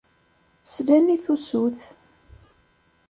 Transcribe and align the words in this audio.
Slan 0.73 1.07
i 1.15 1.17
tusut. 1.23 1.79